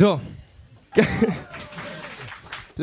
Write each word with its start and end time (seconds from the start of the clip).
Do. 0.00 0.18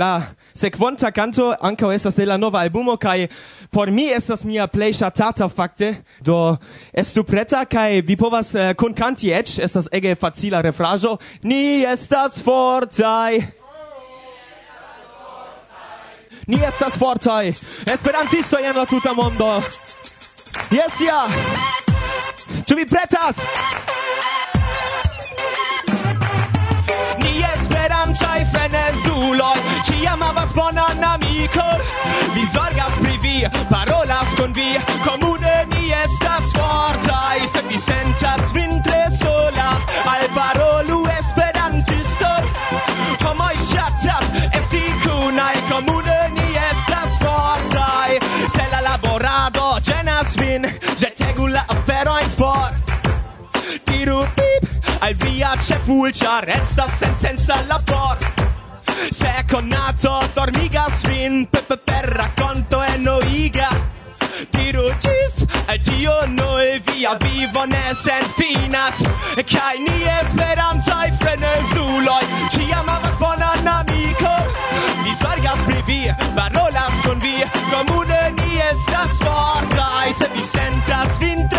la 0.01 0.21
sequonta 0.53 1.09
canto 1.09 1.47
ankaŭ 1.65 1.89
estas 1.95 2.13
de 2.13 2.27
la 2.29 2.35
nova 2.37 2.61
albumo 2.61 2.93
kai 3.01 3.25
por 3.73 3.89
mi 3.89 4.03
estas 4.13 4.43
mia 4.45 4.67
plej 4.69 4.99
ŝatata 4.99 5.47
fakte. 5.49 5.95
Do 6.21 6.57
estu 6.93 7.23
preta 7.25 7.63
kai 7.65 8.03
vi 8.05 8.15
povas 8.21 8.53
uh, 8.53 8.69
kunkanti 8.77 9.33
eĉ 9.33 9.57
estas 9.65 9.89
ege 9.91 10.13
facila 10.13 10.61
refrajo 10.61 11.15
ni 11.41 11.81
estas 11.81 12.37
fortaj. 12.45 13.41
Ni 16.45 16.61
estas 16.61 17.01
fortaj. 17.01 17.49
Esperantisto 17.89 18.61
en 18.61 18.77
la 18.77 18.85
tuta 18.85 19.13
mondo. 19.17 19.55
Yes, 20.69 21.01
ja. 21.01 21.25
Ĉu 22.61 22.77
vi 22.77 22.85
pretas? 22.85 23.41
riĉaj 28.17 28.45
frenezuloj 28.51 29.57
Ĉiam 29.87 30.21
havas 30.21 30.53
bonan 30.55 31.03
amikon 31.03 31.81
Vi 32.33 32.45
zorgas 32.53 32.93
pri 33.01 33.17
vi, 33.21 33.45
parolas 33.69 34.35
kun 34.37 34.53
vi. 34.53 34.77
Komune 35.05 35.65
ni 35.73 35.91
estas 36.03 36.51
fortaj 36.57 37.47
Se 37.53 37.63
vi 37.69 37.77
sentas 37.77 38.53
vin 38.53 38.81
Al 55.07 55.15
via 55.15 55.55
c'è 55.57 55.79
fulcia, 55.79 56.39
resta 56.39 56.85
senza, 56.85 57.15
senza 57.27 57.63
labor. 57.65 58.17
Se 59.09 59.35
è 59.35 59.45
connato 59.45 60.19
dormiga 60.33 60.85
svin 60.99 61.47
pe 61.49 61.61
pe 61.61 61.77
per 61.77 62.03
racconto 62.03 62.83
e 62.83 62.97
noiga. 62.97 63.69
Diru 64.49 64.93
gis, 64.99 65.45
al 65.67 65.77
dio 65.77 66.25
noi 66.25 66.81
via 66.83 67.15
vivo 67.21 67.63
ne 67.63 67.95
sentinas. 68.03 68.97
Kai 69.45 69.79
ni 69.79 70.03
esperantoi 70.19 71.13
frenezuloi, 71.17 72.25
ci 72.49 72.69
amava 72.73 73.07
buona 73.17 73.53
amico. 73.79 74.33
Mi 75.03 75.15
sargas 75.21 75.59
pri 75.67 75.83
vi, 75.85 76.15
parolas 76.35 76.99
con 77.03 77.17
vi, 77.19 77.49
comune 77.69 78.33
ni 78.35 78.59
estas 78.59 79.21
e 79.21 80.13
Se 80.17 80.29
vi 80.33 80.43
sentas 80.51 81.17
vinto 81.17 81.56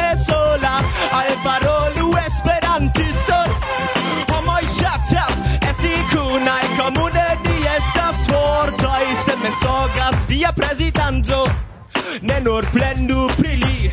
sonĝo 11.19 11.45
ne 12.23 12.41
nur 12.41 12.65
plendu 12.73 13.27
pri 13.37 13.57
li. 13.57 13.91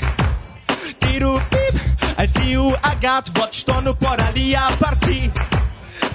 Diru 1.02 1.34
pip 1.50 2.20
al 2.20 2.28
tiu 2.28 2.66
agatvoĉtono 2.90 3.94
por 3.94 4.22
alia 4.22 4.70
parti. 4.80 5.32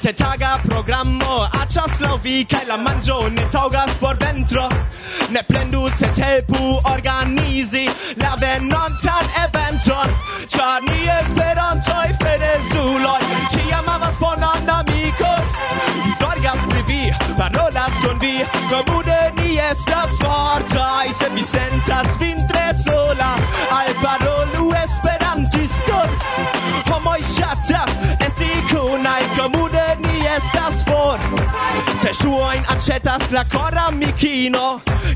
Se 0.02 0.12
taga 0.12 0.58
programmo 0.64 1.48
acas 1.62 2.00
laŭ 2.00 2.16
vi 2.22 2.44
Kai 2.44 2.64
la 2.68 2.76
manĝo 2.76 3.18
ne 3.28 3.44
taugas 3.52 3.94
por 4.00 4.16
ventro. 4.22 4.68
Ne 5.30 5.42
plendu 5.48 5.88
se 5.98 6.08
helpu 6.16 6.62
organizi 6.92 7.86
la 8.22 8.36
venontan 8.40 9.26
eventon. 9.44 10.14
Ĉar 10.54 10.86
ni 10.88 11.00
esperantoj 11.18 12.06
fedezuloi 12.22 13.20
Ci 13.52 13.72
amavas 13.80 14.16
bonan 14.20 14.70
amico 14.78 15.32
Mi 16.04 16.12
zorgas 16.20 16.64
pri 16.68 16.82
vi, 16.88 17.02
parolas 17.36 17.94
con 18.04 18.18
vi, 18.18 18.34
Comune 18.70 19.19
vi 19.50 19.58
estas 19.58 20.10
fortaj 20.22 21.08
se 21.18 21.28
vi 21.34 21.44
sentas 21.44 22.06
vin 22.20 22.38
tre 22.48 22.66
sola. 22.84 23.30
Al 23.78 23.88
parolu 24.02 24.70
esperantiston 24.84 26.10
homoj 26.90 27.20
ŝatas 27.34 27.92
esti 28.26 28.50
kunaj 28.70 29.22
komune 29.38 29.86
ni 30.04 30.26
estas 30.36 30.84
for. 30.88 31.18
Se 32.02 32.12
ŝuojn 32.22 32.68
aĉetas 32.74 33.30
la 33.36 33.44
kora 33.54 33.86
mikino 33.90 34.66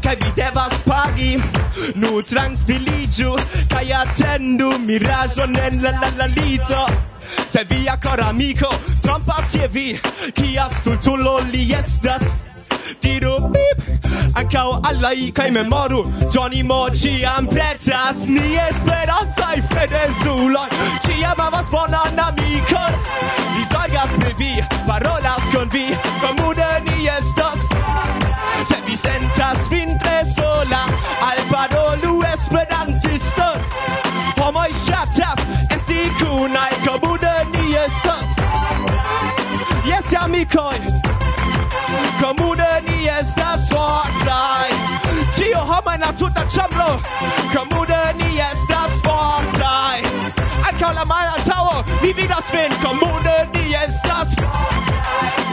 kaj 0.05 0.17
vi 0.23 0.33
devas 0.37 0.75
pagi 0.89 1.33
nu 1.95 2.23
trankviliĝu 2.31 3.35
kaj 3.75 3.87
atendu 4.01 4.73
miraĵon 4.87 5.61
en 5.67 5.83
la 5.85 5.93
la 6.01 6.11
la 6.19 6.27
lito. 6.39 6.87
Se 7.53 7.63
via 7.71 7.95
cor 8.03 8.25
amico 8.31 8.73
trompas 9.03 9.55
je 9.55 9.69
vi 9.69 9.87
Kia 10.35 10.67
stultulo 10.81 11.39
li 11.53 11.71
estas 11.83 12.54
diru 13.05 13.37
bip. 13.53 13.79
Ancao 14.35 14.81
allai 14.89 15.31
kai 15.33 15.51
memoru. 15.51 16.03
Johnny 16.33 16.63
Mo 16.63 16.89
ciam 16.91 17.47
pretas 17.47 18.27
Ni 18.27 18.57
esperantai 18.69 19.63
fedezuloi 19.71 20.69
Ciam 21.05 21.39
havas 21.39 21.69
bonan 21.71 22.19
amikon 22.19 22.93
Ni 23.55 23.63
zorgas 23.71 24.11
pri 24.19 24.33
vi, 24.39 24.53
parolas 24.87 25.45
con 25.53 25.69
vi 25.69 25.87
Comune 26.21 26.71
ni 26.87 27.07
estas 27.07 27.61
Se 28.69 28.79
vi 28.87 28.97
sentas 28.97 29.69
vin 29.71 29.99
tre 30.03 30.19
sola. 30.35 30.83
Al 31.29 31.41
parolu 31.53 32.23
esperantiston 32.35 33.59
Homoi 34.41 34.73
shatas 34.85 35.39
esti 35.71 36.11
kunai 36.19 36.75
Comune 36.87 37.35
ni 37.53 37.75
estas 37.87 38.27
Yes, 39.87 40.15
amikoj 40.19 41.14
Comune 42.21 42.71
ni 42.89 43.09
estas 43.19 43.69
fortai 43.73 44.71
Tio 45.37 45.61
homoj 45.71 45.99
la 46.01 46.13
tuta 46.13 46.47
chambro 46.57 46.91
Comune 47.55 48.03
ni 48.21 48.39
estas 48.51 49.01
fortai 49.05 50.03
Anca 50.69 50.93
la 50.93 51.05
malantaŭo 51.05 51.85
Mi 52.03 52.13
vidas 52.13 52.45
vin. 52.53 52.73
Comune 52.83 53.37
ni 53.55 53.75
estas 53.75 54.35
fortaj. 54.37 54.75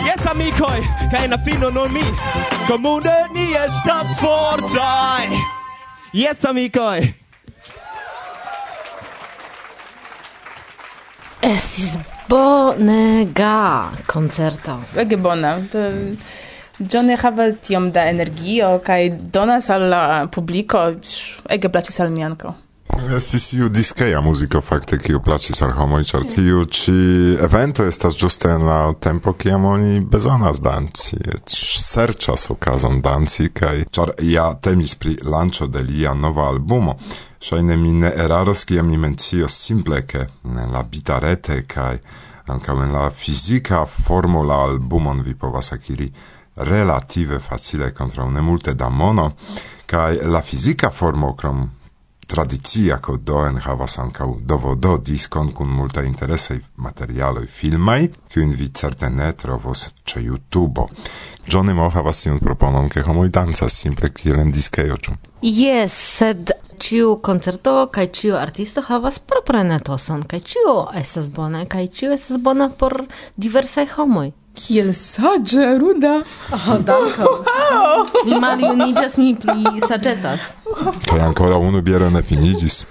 Jes 0.05 0.25
amikoj 0.31 0.79
kaj 1.11 1.23
en 1.23 1.31
la 1.31 1.37
fino 1.45 1.69
nur 1.69 1.89
mi. 1.89 2.03
Comune 2.67 3.15
ni 3.33 3.45
estas 3.55 4.19
fortaj. 4.19 5.27
Jes 6.13 6.43
Es 11.41 11.53
Estis 11.53 12.10
bonega 12.31 13.91
koncerto. 14.07 14.79
Ege 14.95 15.17
bona. 15.17 15.57
To... 15.71 15.79
Johnny 16.79 17.17
havas 17.19 17.59
tiom 17.61 17.91
da 17.93 18.07
energio 18.09 18.79
kaj 18.85 19.09
donas 19.33 19.69
al 19.69 19.89
la 19.91 20.03
publiko 20.33 20.87
ege 21.49 21.69
plaĉis 21.69 21.99
al 22.01 22.09
mi 22.09 22.23
ankaŭ. 22.25 22.53
Estis 23.17 23.53
iu 23.53 23.69
diskeja 23.69 24.19
muziko 24.21 24.59
fakte, 24.61 24.97
kiu 24.99 25.21
plaĉis 25.23 25.61
al 25.65 25.71
homoj, 25.77 26.01
ĉar 26.09 26.25
tiu 26.33 26.63
ĉi 26.77 26.95
evento 27.45 27.85
estas 27.87 28.17
ĝuste 28.19 28.49
en 28.51 28.65
la 28.67 28.79
tempo 28.99 29.33
kiam 29.33 29.65
oni 29.65 30.01
bezonas 30.15 30.59
danci, 30.61 31.19
serĉas 31.47 32.49
okazon 32.53 32.99
danci 33.05 33.49
kaj 33.55 33.75
ĉar 33.95 34.15
ja 34.27 34.49
temis 34.61 34.95
pri 34.95 35.15
lanĉo 35.23 35.67
de 35.67 35.83
lia 35.87 36.13
nova 36.13 36.49
albumo. 36.51 36.97
Ŝajne 37.41 37.77
mi 37.77 37.93
ne 38.03 38.11
eraros, 38.25 38.65
kiam 38.69 38.89
mi 38.91 38.99
mencios 39.01 39.55
simple 39.65 40.03
ke 40.05 40.27
la 40.73 40.83
bitarete 40.83 41.63
kaj 41.67 41.95
ankaŭ 42.45 42.83
en 42.83 42.93
la 42.93 43.09
fizika 43.09 43.85
formo 43.85 44.43
la 44.43 44.63
albumon 44.63 45.21
vi 45.21 45.35
povas 45.35 45.71
akiri 45.71 46.11
relative 46.55 47.39
facile 47.39 47.91
kontraŭ 47.91 48.29
nemulte 48.31 48.73
da 48.73 48.89
mono 48.89 49.31
kaj 49.85 50.17
la 50.23 50.41
fizika 50.41 50.91
formo 50.91 51.35
krom 51.35 51.69
tradicia 52.31 52.97
co 52.97 53.17
doen 53.17 53.57
havas 53.57 53.97
ancau 53.97 54.37
dovodo 54.41 54.97
diskon 54.97 55.51
kun 55.51 55.67
multaj 55.67 56.05
interesaj 56.05 56.59
materialoj 56.75 57.47
filmaj, 57.47 58.07
kiujn 58.31 58.53
vi 58.59 58.67
certe 58.67 59.09
ne 59.09 59.33
trovos 59.33 59.93
ce 60.05 60.23
YouTube. 60.23 60.81
Johnny 61.47 61.73
Mo 61.73 61.89
havas 61.89 62.25
iun 62.25 62.39
proponon, 62.39 62.87
ke 62.89 63.03
homoi 63.03 63.29
dancas 63.29 63.75
simple 63.83 64.09
kiel 64.15 64.39
en 64.39 64.51
diskejo, 64.51 64.95
Yes, 65.41 65.93
sed 65.93 66.51
ciu 66.81 67.17
concerto 67.21 67.87
kai 67.93 68.07
ciu 68.09 68.35
artisto 68.37 68.81
havas 68.89 69.19
propran 69.19 69.71
etoson 69.71 70.23
kai 70.27 70.41
ciu 70.41 70.75
estas 71.01 71.29
bona 71.29 71.65
kai 71.65 71.87
ciu 71.87 72.11
estas 72.17 72.37
bona 72.41 72.69
por 72.69 73.03
diversaj 73.37 73.87
homoj. 73.95 74.31
Kiel 74.51 74.89
saĝe, 74.91 75.77
Ruda! 75.79 76.17
Oh, 76.51 76.65
danko. 76.83 77.29
Wow. 77.45 78.01
Mi 78.27 78.39
maljuniĝas, 78.39 79.15
mi 79.17 79.31
pli 79.39 79.79
saĝecas. 79.87 80.49
Kaj 81.07 81.21
ankoraŭ 81.29 81.61
unu 81.69 81.79
biero 81.81 82.09
ne 82.11 82.19
finiĝis. 82.21 82.81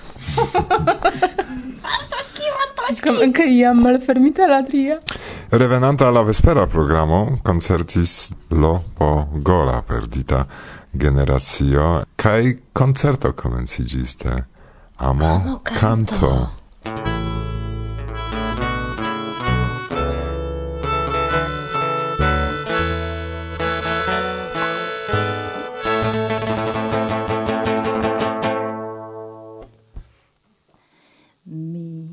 Maltoŝki, 1.85 3.29
Kaj 3.37 3.51
jam 3.59 3.85
malfermita 3.85 4.49
la 4.49 4.63
tria. 4.65 4.97
Revenanta 5.53 6.09
alla 6.09 6.23
vespera 6.23 6.67
programo 6.67 7.39
concertis 7.45 8.33
lo 8.51 8.73
po 8.97 9.29
gola 9.45 9.83
perdita 9.83 10.47
generacio 10.93 12.03
kai 12.17 12.57
concerto 12.73 13.33
komenciĝis 13.33 14.17
de 14.25 14.45
amo, 14.97 15.27
amo 15.27 15.61
canto. 15.65 16.15
canto. 16.15 16.49
Mi 31.45 32.07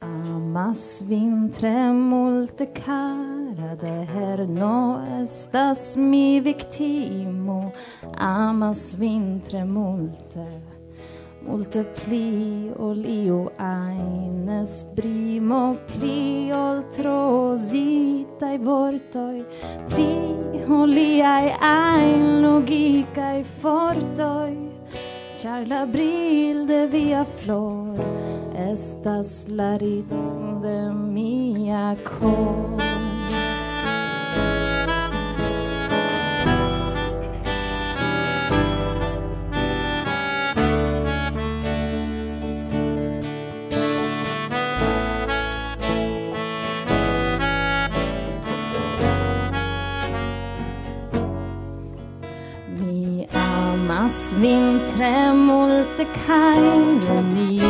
amas 0.00 1.00
vintre 1.08 1.92
multe 1.92 2.66
car 2.84 3.37
de 3.76 4.06
herno 4.14 5.04
estas 5.20 5.96
mi 5.96 6.40
victimo. 6.40 7.72
Amas 8.16 8.94
vintre 8.94 9.64
multe 9.64 10.46
multe 11.48 11.84
pli 11.96 12.70
ol 12.76 13.04
io 13.04 13.38
aines 13.58 14.82
primo 14.96 15.76
pli 15.86 16.50
ol 16.52 16.82
trositai 16.96 18.58
vortoi 18.58 19.44
pli 19.88 20.10
oliai 20.80 21.54
ain 21.60 22.42
logicae 22.42 23.44
fortoi. 23.62 24.56
Char 25.38 25.66
la 25.70 25.84
bril 25.86 26.66
de 26.66 26.86
via 26.92 27.24
flor 27.38 27.94
estas 28.70 29.46
la 29.48 29.76
ritmo 29.76 30.58
de 30.60 30.78
mia 30.92 31.94
cor. 32.04 33.07
Asvin 54.08 54.80
tremulte 54.90 56.04
kainenian 56.24 57.68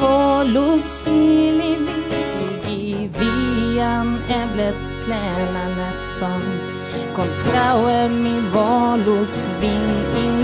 volus 0.00 0.88
vili 1.06 1.72
vigi 1.86 3.06
vian 3.18 4.08
eblets 4.38 4.88
plena 5.04 5.64
neston. 5.76 6.44
Kontraue, 7.14 8.00
mi 8.22 8.36
volus 8.56 9.36
vin 9.60 9.86
in 10.24 10.36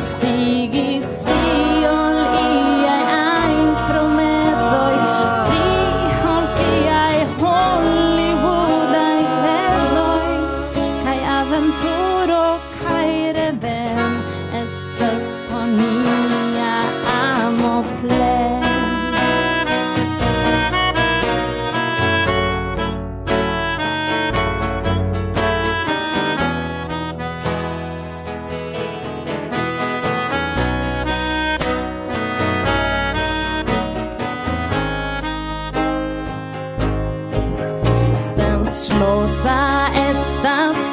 schlosa 38.74 39.88
estas 39.94 40.83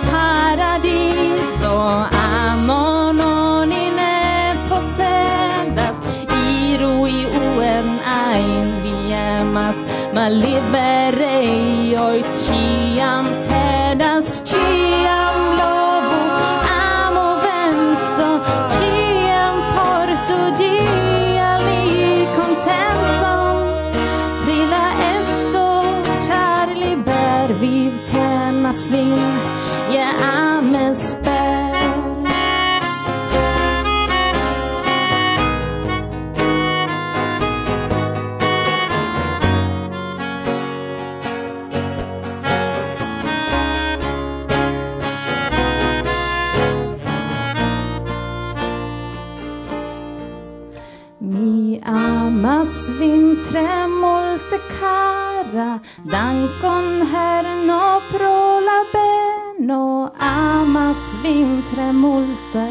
amas 60.18 61.18
vintre 61.24 61.92
multe 61.92 62.68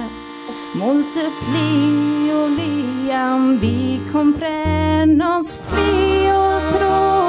Multe 0.74 1.30
pli, 1.40 2.30
Oliam, 2.32 3.58
vi 3.58 4.00
comprenos 4.12 5.56
pli, 5.68 6.30
o 6.30 6.60
tro 6.70 7.19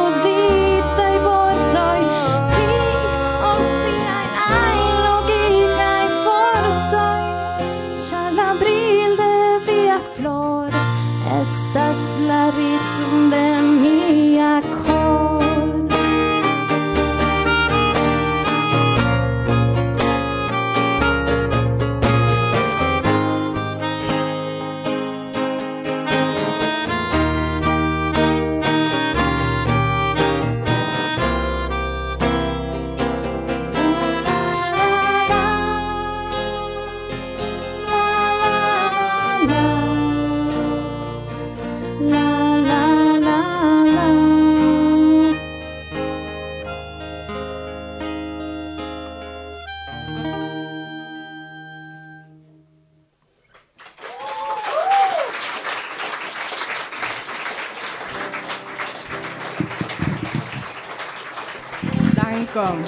dankon. 62.53 62.83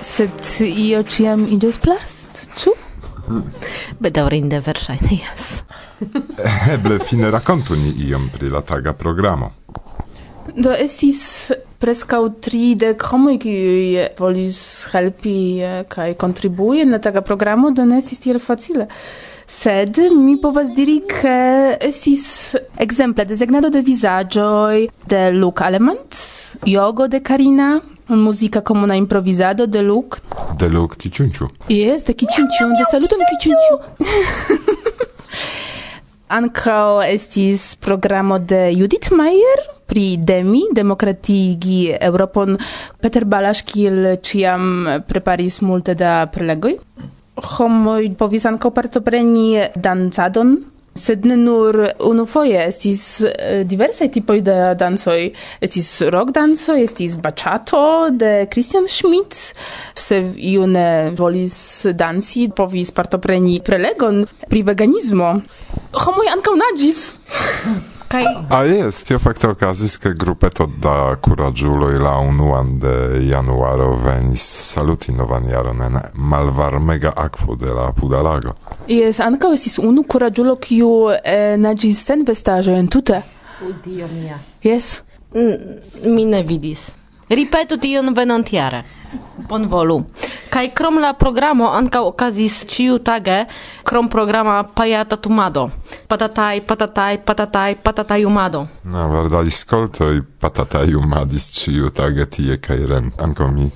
Sed 0.00 0.30
io 0.60 1.02
ciam 1.02 1.46
idos 1.50 1.78
plast, 1.78 2.48
ĉu? 2.60 2.72
Bedaŭrinde 4.00 4.60
verŝajne 4.62 5.18
jes. 5.18 5.62
Eble 6.74 6.98
fine 6.98 7.30
rakontu 7.30 7.76
ni 7.76 7.94
iom 8.08 8.28
pri 8.32 8.50
la 8.52 8.62
taga 8.62 8.92
programo. 8.92 9.52
Do 10.56 10.72
estis 10.72 11.50
preskaŭ 11.82 12.22
tridek 12.40 13.02
homoj 13.10 13.36
kiuj 13.42 14.06
volis 14.18 14.60
helpi 14.92 15.36
eh, 15.60 15.80
kaj 15.88 16.14
kontribui 16.20 16.84
en 16.84 16.94
la 16.94 17.00
taga 17.02 17.20
programo, 17.20 17.72
do 17.74 17.84
ne 17.84 17.98
estis 17.98 18.22
tiel 18.22 18.38
facile 18.40 18.86
sed 19.56 19.96
mi 20.12 20.36
povas 20.36 20.72
diri 20.76 21.02
che 21.08 21.76
estis 21.80 22.56
exemple 22.76 23.24
designado 23.24 23.68
de 23.68 23.80
visagioi 23.82 24.90
de 25.08 25.30
Luke 25.30 25.62
Alemant, 25.64 26.14
Yogo 26.64 27.06
de 27.08 27.20
Karina, 27.22 27.80
Muzica 28.08 28.60
comuna 28.60 28.94
improvizado 28.94 29.66
de 29.66 29.82
Luke. 29.82 30.20
De 30.58 30.68
Luke 30.68 30.96
Kicinciu. 30.96 31.50
Yes, 31.68 32.04
de 32.04 32.14
Kicinciu, 32.14 32.68
de 32.68 32.84
saluton 32.84 33.18
Kicinciu. 33.30 33.80
Ancao 36.38 37.02
estis 37.02 37.76
programo 37.76 38.38
de 38.38 38.74
Judith 38.76 39.10
Mayer 39.10 39.60
pri 39.86 40.16
demi 40.18 40.66
demokratigi 40.72 41.96
Europon 42.00 42.58
Peter 43.00 43.24
Balasz 43.24 43.62
kiel 43.62 44.18
ciam 44.22 44.86
preparis 45.06 45.60
multe 45.60 45.94
da 45.94 46.26
prelegoj 46.26 46.76
homoj 47.36 48.14
povis 48.18 48.46
ankaŭ 48.48 48.70
partopreni 48.74 49.60
dancadon 49.76 50.56
sed 50.96 51.26
ne 51.28 51.36
nur 51.36 51.76
unufoje 52.08 52.60
estis 52.68 53.02
diversaj 53.68 54.08
tipoj 54.14 54.40
de 54.44 54.54
dancoj. 54.80 55.18
Estis 55.60 55.90
rock 56.12 56.32
danco, 56.36 56.76
estis 56.80 57.18
bachato 57.20 58.10
de 58.10 58.46
Christian 58.52 58.88
Schmidt. 58.88 59.36
Se 59.94 60.22
iu 60.36 60.66
ne 60.66 61.12
volis 61.18 61.58
danci, 61.92 62.48
povis 62.56 62.90
partopreni 62.96 63.60
prelegon 63.64 64.24
pri 64.48 64.64
veganismo. 64.70 65.34
Homoj 66.06 66.32
ankaŭ 66.38 66.56
naĝis. 66.64 67.04
Kai... 68.08 68.24
Ah, 68.24 68.58
A 68.58 68.64
jest, 68.64 69.06
tio 69.06 69.18
fakte 69.18 69.48
okazis, 69.48 69.96
ke 69.98 70.12
grupeto 70.14 70.66
da 70.82 71.16
curagiuloi 71.22 71.98
la 71.98 72.18
unuan 72.22 72.78
de 72.78 72.92
januaro 73.28 73.96
venis 73.96 74.44
saluti 74.72 75.12
novan 75.12 75.48
jaron 75.50 75.82
en 75.82 75.98
malvarmega 76.14 77.12
akvo 77.16 77.54
de 77.56 77.72
la 77.74 77.88
apuda 77.88 78.22
lago. 78.22 78.54
Yes, 78.88 79.20
ankaŭ 79.20 79.52
estis 79.54 79.78
unu 79.78 80.04
curagiulo 80.08 80.56
kiu 80.56 80.90
eh, 81.24 81.56
naĝis 81.58 82.04
sen 82.06 82.22
vestaĵo 82.28 82.76
en 82.78 82.88
tute. 82.88 83.22
O 83.64 83.72
dio 83.84 84.06
mia. 84.12 84.38
Yes. 84.62 85.02
Mm, 85.34 86.14
mi 86.14 86.24
ne 86.24 86.42
vidis. 86.42 86.90
Ripetu 87.28 87.78
tion 87.82 88.14
venontjare. 88.14 88.84
Bonvolu. 89.48 90.04
Kaj 90.50 90.70
krom 90.74 90.98
la 90.98 91.12
programo 91.12 91.68
ankaŭ 91.70 92.02
okazis 92.08 92.64
ĉiutage 92.66 93.44
krom 93.84 94.08
programa 94.08 94.62
pajata 94.74 95.16
tumado. 95.16 95.68
Patataj, 96.08 96.60
patataj, 96.66 97.18
patataj, 97.24 97.76
patatajumado. 97.82 98.66
No, 98.84 99.08
patata 99.12 99.50
skoltoj 99.50 100.20
patatajumadis 100.40 101.50
ĉiutage 101.60 102.26
tie 102.26 102.60
kaj 102.60 102.86
ren. 102.86 103.10
Ankaŭ 103.18 103.50
mi 103.50 103.70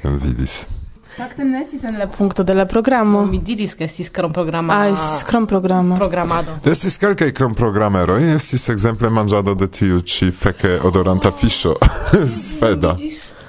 tion 0.00 0.18
vidis. 0.22 0.64
Fakte 1.12 1.44
ne 1.44 1.60
estis 1.60 1.84
en 1.84 1.98
la 2.00 2.06
punkto 2.08 2.42
de 2.42 2.54
la 2.54 2.64
programo. 2.66 3.26
Mi 3.26 3.38
diris 3.38 3.74
ke 3.76 3.84
estis 3.84 4.08
krom 4.10 4.32
programa. 4.32 4.78
Ah, 4.80 4.88
estis 4.88 5.26
krom 5.28 5.46
programa. 5.46 5.96
Programado. 6.00 6.56
Estis 6.64 6.96
kelkaj 6.98 7.34
krom 7.36 7.54
programero, 7.54 8.16
estis 8.16 8.68
ekzemple 8.72 9.10
manĝado 9.12 9.54
de 9.54 9.68
tiu 9.68 10.00
ĉi 10.00 10.30
feke 10.32 10.78
odoranta 10.88 11.32
fiŝo 11.32 11.76
sveda. 12.38 12.96
Oh, 12.96 13.41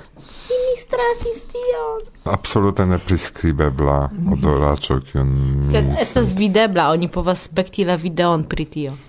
trafis 0.94 1.44
tion. 1.52 2.04
Absolute 2.34 2.86
nepriskriebebla 2.90 3.98
odoraĉo 4.36 5.00
kiun 5.10 5.34
mi... 5.60 5.72
Sed 5.74 5.90
estas 6.02 6.36
videbla, 6.38 6.92
oni 6.96 7.10
povas 7.12 7.48
spekti 7.50 7.86
la 7.88 7.96
videon 8.00 8.46
pri 8.50 8.66
tio. 8.78 8.94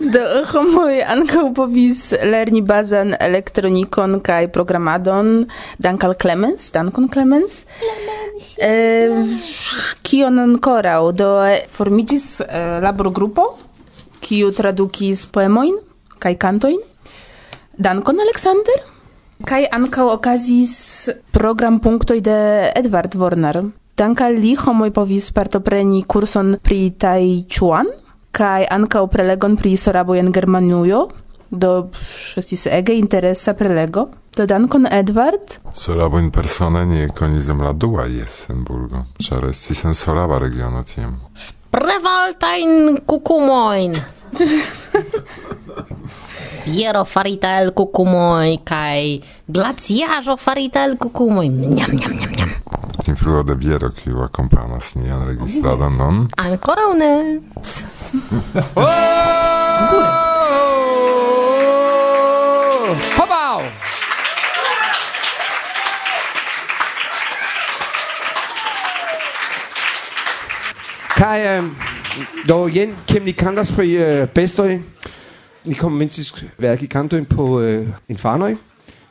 Do 0.00 0.20
homoj 0.52 1.02
ankaŭ 1.12 1.42
povis 1.56 1.98
lerni 2.24 2.62
bazan 2.64 3.12
elektronikon 3.20 4.20
kaj 4.24 4.48
programadon. 4.54 5.44
Dankal 5.78 6.14
Clemens, 6.22 6.70
dankon 6.72 7.08
Clemens. 7.12 7.64
Kion 10.06 10.40
ankoraŭ? 10.44 11.02
Do 11.12 11.30
formiĝis 11.74 12.26
laborgrupo, 12.86 13.44
kiu 14.24 14.52
tradukis 14.56 15.26
poemojn 15.34 15.76
kaj 16.20 16.34
kantojn. 16.40 16.80
Dankon 17.80 18.18
Aleksander. 18.20 18.82
Kaj 19.48 19.64
ankaŭ 19.72 20.10
okazis 20.12 21.08
programpunktoj 21.32 22.18
de 22.20 22.36
Edward 22.76 23.16
Warner. 23.16 23.56
Dank 23.96 24.20
al 24.20 24.36
li 24.36 24.52
homoj 24.52 24.90
povis 24.92 25.30
partopreni 25.32 26.02
kurson 26.04 26.58
pri 26.60 26.92
Tai 27.00 27.24
Chuan 27.48 27.88
kaj 28.36 28.68
ankaŭ 28.76 29.06
prelegon 29.08 29.56
pri 29.56 29.72
Sorabo 29.80 30.12
en 30.14 30.28
Germanujo, 30.28 31.08
do 31.50 31.88
estis 32.36 32.66
ege 32.68 32.98
interesa 33.00 33.56
prelego. 33.56 34.10
Do 34.36 34.44
dankon 34.46 34.84
Edward. 34.86 35.56
Sorabo 35.72 36.20
in 36.20 36.30
persone 36.30 36.84
nie 36.86 37.08
konizem 37.08 37.64
la 37.64 37.72
dua 37.72 38.04
jes 38.12 38.44
ĉar 39.24 39.48
estis 39.48 39.84
en 39.88 39.96
Soraba 39.96 40.38
regiono 40.38 40.84
tiam. 40.84 41.16
Prevaltajn 41.72 43.00
kukumojn! 43.06 43.96
biero 46.66 47.04
farita 47.04 47.60
el 47.60 47.72
cucumoi 47.72 48.60
kai 48.64 49.22
glaciajo 49.48 50.36
farita 50.36 50.84
el 50.84 50.96
cucumoi. 50.96 51.48
Miam 51.48 51.90
miam 51.92 52.14
miam 52.14 52.30
miam. 52.30 52.50
Influo 53.06 53.42
de 53.42 53.54
biero 53.54 53.90
kiu 53.90 54.22
akompanas 54.22 54.96
nian 54.96 55.26
registradan 55.26 55.96
non. 55.96 56.28
Ankoraŭ 56.36 56.94
ne. 56.94 57.40
Oh! 58.76 58.86
Hobau! 63.16 63.62
Kaj 71.16 71.62
do 72.46 72.68
jen 72.68 72.94
kim 73.06 73.24
ni 73.24 73.32
kantas 73.32 73.70
pri 73.72 73.96
eh, 73.96 74.26
bestoi 74.34 74.82
Nikomensisk 75.64 76.44
verki 76.58 76.86
kantoen 76.86 77.24
på 77.24 77.42
uh, 77.42 77.64
eh, 77.64 77.86
en 78.08 78.18
farnøj, 78.18 78.54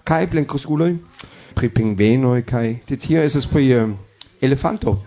kaj 0.06 0.26
blandt 0.26 0.50
gruskuløj, 0.50 0.96
pri 1.56 1.70
pingvenøj 1.70 2.42
kaj. 2.42 2.76
Det 2.90 3.00
tiger 3.00 3.24
esas 3.24 3.48
pri 3.48 3.84
uh, 3.84 3.90
elefanto. 4.42 4.98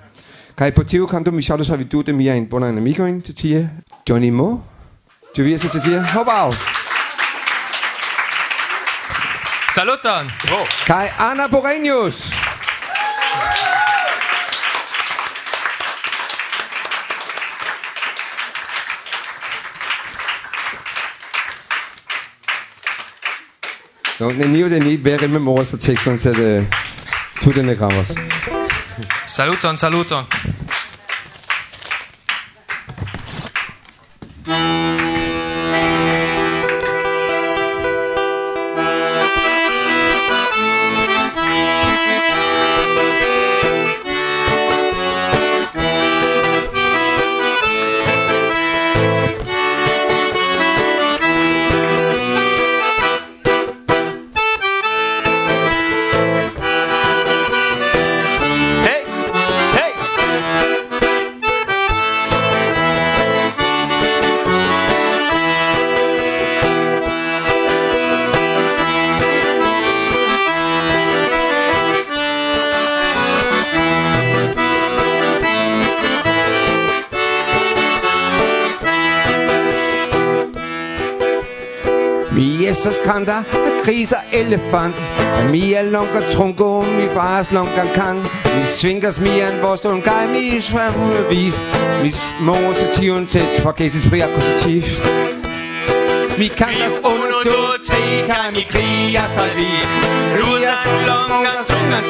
Kaj 0.56 0.70
på 0.70 0.82
tio 0.82 1.06
kanto 1.06 1.30
mi 1.30 1.42
sjalus 1.42 1.68
har 1.68 1.76
vi 1.76 1.84
du 1.84 2.00
det 2.02 2.14
mere 2.14 2.37
en 2.37 2.46
bunder 2.46 2.68
en 2.68 2.78
amigoen 2.78 3.22
til 3.22 3.34
tiger. 3.34 3.68
Johnny 4.08 4.30
Mo. 4.30 4.56
Du 5.37 5.42
vi 5.42 5.58
til 5.58 5.80
tiger. 5.80 6.02
Hop. 6.02 6.54
Saluton. 9.75 10.26
Oh. 10.52 10.66
Kai 10.87 11.08
Anna 11.18 11.46
Borenius. 11.49 12.51
ne 24.29 24.45
neniu 24.45 24.69
de 24.69 24.81
ni 24.81 24.97
vere 24.97 25.29
memoras 25.29 25.73
la 25.73 25.79
tekston, 25.79 26.19
sed 26.19 26.37
tute 27.41 27.62
ne 27.62 27.75
gravas. 27.75 28.14
Saluton, 29.26 29.79
saluton. 29.79 30.26
så 82.83 82.93
skræmt 82.93 83.27
der 83.27 83.43
kriser 83.85 84.17
elefant. 84.33 84.95
Er 85.19 85.49
mia 85.49 85.83
longa 85.83 86.21
trunko, 86.33 86.83
mi 86.83 87.07
fars 87.15 87.53
longa 87.53 87.85
kan 87.95 88.17
Mi 88.57 88.65
svingers 88.65 89.19
mian, 89.19 89.55
hvor 89.61 89.77
stå 89.77 89.93
en 89.93 90.03
gej, 90.03 90.27
mi 90.27 90.61
svævule 90.61 91.29
vif 91.31 91.57
Mi 92.03 92.11
mors 92.41 92.81
i 92.81 92.87
tion 92.95 93.27
tæt, 93.27 93.62
for 93.62 93.73
kæsis 93.73 94.09
bria 94.11 94.25
akkusativ. 94.25 94.83
Mi 96.39 96.49
kantas 96.49 96.97
uno, 97.05 97.39
du, 97.45 97.61
tre, 97.87 98.03
kan 98.27 98.53
mi 98.55 98.62
kriger 98.73 99.27
salvi. 99.35 99.61
vi. 99.61 99.71
Krudan 100.35 100.89
longa 101.09 101.55
trunko 101.69 102.01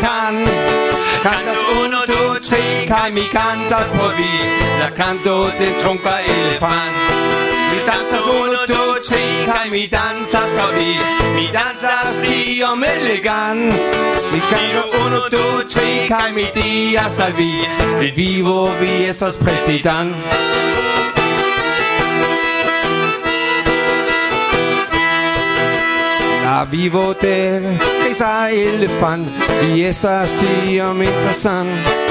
kan 1.25 1.41
das 1.47 1.61
uno, 1.81 2.01
du, 2.13 2.23
tre, 2.49 2.63
kan 2.87 3.15
mi 3.15 3.25
kantas 3.37 3.89
på 3.89 4.07
vi. 4.19 4.33
Der 4.81 4.91
kan 4.97 5.17
du, 5.25 5.37
den 5.59 5.73
trunker 5.83 6.17
elefant. 6.35 7.52
Mi 7.73 7.79
danzas 7.87 8.25
uno, 8.27 8.67
due, 8.67 9.01
tri, 9.01 9.47
kai 9.47 9.71
mi 9.71 9.89
danzas 9.89 10.53
vi. 10.77 10.93
Mi 11.35 11.49
danzas 11.53 12.21
tiom 12.21 12.85
elegan 12.85 13.59
Mi 14.33 14.41
canto 14.51 14.83
uno, 15.07 15.21
due, 15.31 15.65
tri, 15.65 16.07
kai 16.09 16.33
mi 16.33 16.45
dias 16.55 17.19
al 17.19 17.33
vi 17.33 17.65
Pri 17.99 18.11
vivo 18.11 18.71
vi 18.81 19.09
estas 19.09 19.37
president 19.37 20.15
La 26.45 26.67
vivo 26.71 27.15
te 27.15 27.61
grisa 28.05 28.51
elefant 28.51 29.29
Vi 29.63 29.85
estas 29.85 30.31
tiom 30.41 31.03
interesant 31.03 32.03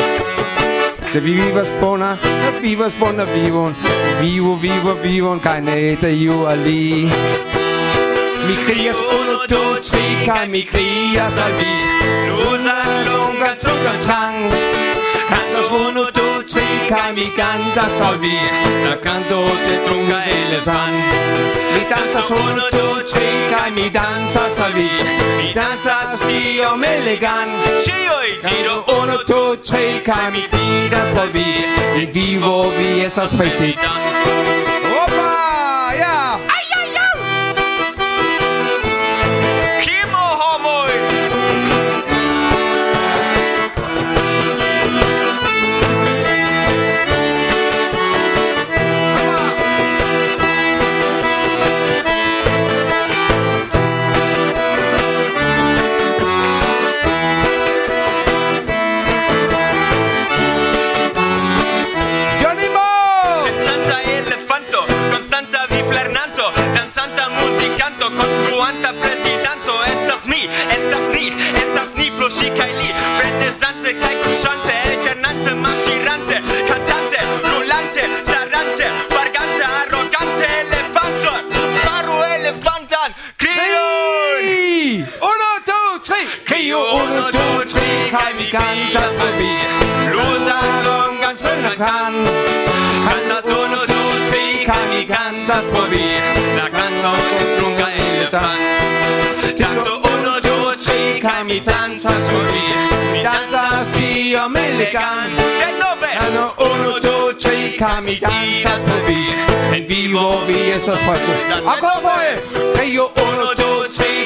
Se 1.12 1.20
vi 1.20 1.34
vivas 1.34 1.70
bona, 1.82 2.18
vivas 2.62 2.96
bona 2.96 3.26
vivon 3.26 3.76
vivo 4.22 4.56
vivo 4.56 4.94
vivon 5.04 5.40
kaj 5.40 5.62
ne 5.62 5.94
eteju 5.94 6.46
ali. 6.48 7.10
Mi 8.48 8.56
crias 8.66 8.98
uno 8.98 9.38
tu 9.48 9.90
tri, 9.92 10.26
kaj 10.26 10.48
mi 10.48 10.66
crias 10.66 11.38
al 11.38 11.52
vi. 11.60 11.74
Lusa, 12.30 12.76
longa, 13.10 13.56
tungam, 13.62 14.02
trang 14.02 14.52
Kantos 15.30 15.72
uno 15.72 16.11
kai 16.92 17.14
mi 17.14 17.28
cantas 17.40 18.00
al 18.08 18.18
vi 18.20 18.38
La 18.90 18.98
canto 19.06 19.40
te 19.66 19.76
tunga 19.86 20.24
e 20.24 20.38
le 20.52 20.60
fan. 20.68 20.94
Mi 21.74 21.84
danzas 21.92 22.30
uno, 22.30 22.68
tu 22.76 22.88
tri 23.12 23.28
kai 23.52 23.72
mi 23.72 23.90
danzas 23.90 24.58
al 24.66 24.74
vi 24.74 24.90
Mi 25.38 25.54
danzas 25.54 26.22
iom 26.28 26.84
elegant 26.84 27.54
Cioi 27.86 28.30
tiro 28.48 28.84
uno, 29.00 29.16
tu 29.30 29.42
tri 29.68 30.02
kai 30.08 30.32
mi 30.34 30.44
fidas 30.52 31.16
al 31.24 31.30
vi 31.36 31.48
In 32.02 32.12
vivo 32.12 32.70
vi 32.78 32.90
estas 33.06 33.32
presidant 33.32 34.04
Opa! 35.04 35.41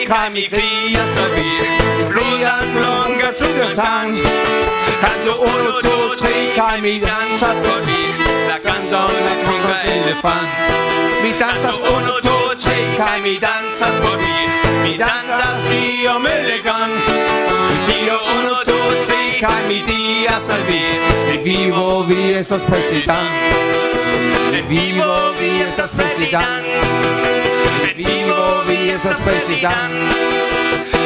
kaj 0.07 0.29
mi 0.29 0.41
kriger 0.53 1.07
så 1.15 1.25
vidt 1.35 2.09
Blodets 2.09 2.71
lunker 2.81 3.31
tykker 3.39 3.71
tang 3.75 4.15
Kanto 5.01 5.31
8, 5.31 5.81
2, 5.83 5.89
3 6.21 6.29
kaj 6.55 6.81
mi. 6.81 6.99
Danser 6.99 7.55
godt 7.65 7.89
La 8.49 8.57
canzone 8.65 9.33
trunker 9.41 9.79
elefant. 9.95 10.49
Mi 11.23 11.31
danser 11.41 11.75
8, 11.93 12.21
2, 12.23 12.31
3 12.65 12.97
kaj 12.97 13.17
mi 13.25 13.33
danser 13.47 13.93
godt 14.03 14.19
vidt 14.19 14.81
Mi. 14.83 14.93
Danser 15.03 15.53
stri 15.61 16.07
om 16.15 16.25
elegant 16.37 16.95
Tio 17.85 18.17
1, 18.37 18.49
2, 18.65 18.73
3 19.07 19.39
kaj 19.43 19.61
mi 19.67 19.79
dier 19.87 20.39
så 20.47 20.57
vidt 20.67 21.14
vivo 21.45 22.03
vi 22.07 22.33
estas 22.33 22.63
president 22.63 23.29
Ne 24.51 24.61
vivo 24.69 25.33
vi 25.39 25.61
estas 25.61 25.91
president 25.91 26.65
Ne 27.83 27.93
vivo 27.93 28.63
vi 28.67 28.89
estas 28.89 29.17
president 29.21 29.93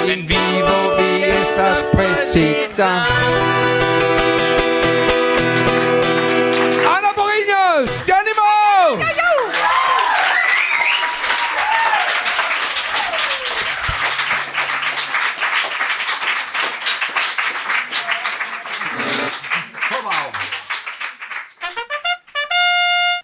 En 0.07 0.25
vivo 0.27 0.95
vi 0.97 1.23
estas 1.23 1.91
president 1.91 2.79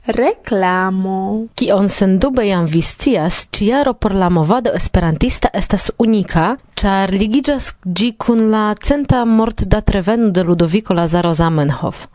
Reklamo. 0.06 1.48
Kion 1.58 1.88
sendube 1.90 2.44
jam 2.46 2.66
vi 2.70 2.82
scias, 2.82 3.48
ĉiaro 3.50 3.94
por 3.94 4.14
la 4.14 4.30
movado 4.30 4.70
esperantista 4.78 5.50
estas 5.54 5.90
unika, 5.98 6.44
ĉar 6.78 7.10
ligiĝas 7.10 7.72
ĝi 7.86 8.12
kun 8.26 8.44
la 8.52 8.66
centa 8.78 9.24
mortdatreveno 9.26 10.30
de 10.30 10.44
Ludoviko 10.44 10.94
Lazaro 10.94 11.34
Zamenhof. 11.34 12.06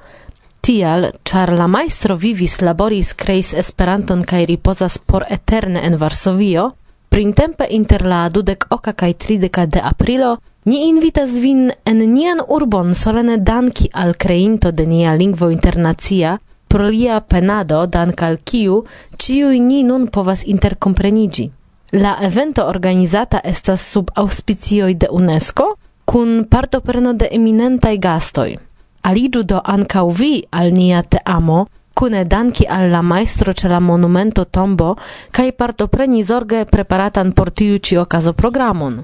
Tial, 0.60 1.08
ĉar 1.24 1.50
la 1.58 1.66
majstro 1.66 2.14
vivis, 2.14 2.60
laboris, 2.62 3.10
kreis 3.14 3.54
Esperanton 3.64 4.22
kaj 4.22 4.44
ripozas 4.52 4.98
por 4.98 5.24
eterne 5.28 5.82
en 5.88 5.98
Varsovio, 5.98 6.70
printempe 7.08 7.66
inter 7.70 8.06
la 8.06 8.28
dudek 8.28 8.68
oka 8.70 8.92
kaj 8.92 9.12
trideka 9.24 9.66
de 9.66 9.82
aprilo 9.82 10.36
Ni 10.64 10.88
invitas 10.90 11.38
vin 11.40 11.70
en 11.88 12.00
nian 12.12 12.40
urbon 12.56 12.92
solene 12.94 13.38
danki 13.38 13.88
al 13.92 14.12
creinto 14.14 14.70
de 14.70 14.84
nia 14.86 15.14
lingvo 15.16 15.48
internacia, 15.50 16.34
pro 16.70 16.88
lia 16.88 17.20
penado 17.20 17.86
dank 17.86 18.22
al 18.22 18.36
kiu 18.44 18.84
ciui 19.18 19.60
ni 19.60 19.82
nun 19.82 20.06
povas 20.06 20.44
interkomprenigi. 20.46 21.50
La 21.92 22.16
evento 22.22 22.66
organizata 22.66 23.40
estas 23.44 23.82
sub 23.92 24.10
auspicioj 24.14 24.94
de 24.94 25.08
UNESCO 25.10 25.74
kun 26.04 26.46
partopreno 26.50 27.12
de 27.12 27.28
eminentaj 27.32 27.96
gastoj. 27.98 28.56
Aliĝu 29.02 29.42
do 29.42 29.60
ankaŭ 29.64 30.06
vi 30.20 30.32
al 30.50 30.72
nia 30.72 31.02
teamo, 31.02 31.66
kune 31.94 32.24
danki 32.24 32.66
al 32.68 32.90
la 32.92 33.02
maestro 33.02 33.52
ĉe 33.52 33.68
la 33.68 33.80
monumento 33.80 34.44
tombo, 34.44 34.94
kaj 35.30 35.52
partopreni 35.52 36.22
zorge 36.22 36.64
preparatan 36.64 37.32
por 37.32 37.50
tiu 37.50 37.78
ĉi 37.78 37.98
okazo 38.04 38.32
programon. 38.32 39.00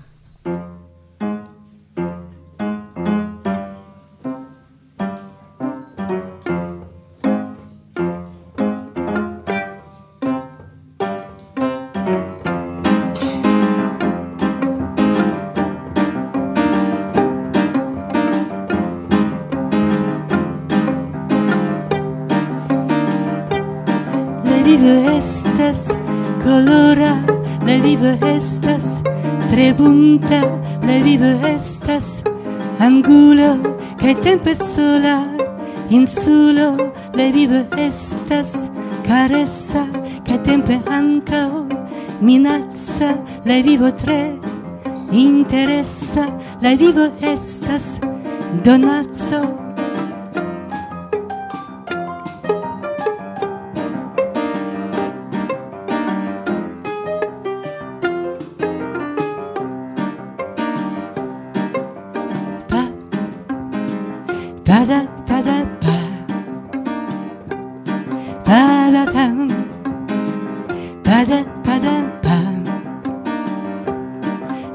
estas 25.56 25.96
colora, 26.44 27.16
la 27.64 27.78
vivo 27.80 28.06
estas. 28.36 28.98
Tre 29.50 29.72
bunta, 29.72 30.40
la 30.82 31.02
vivo 31.02 31.46
estas. 31.46 32.22
Angulo 32.78 33.56
kaj 34.00 34.14
tempe 34.22 34.54
sola, 34.54 35.24
insulo, 35.90 36.92
la 37.14 37.30
vivo 37.32 37.64
estas. 37.78 38.68
Caressa 39.06 39.86
kaj 40.26 40.42
tempe 40.44 40.78
ankaŭ 40.86 41.64
minacca, 42.20 43.14
la 43.44 43.62
vivo 43.62 43.90
tre. 43.90 44.36
Interessa, 45.12 46.26
la 46.60 46.74
vivo 46.74 47.08
estas. 47.20 47.96
Donaco. 48.64 49.65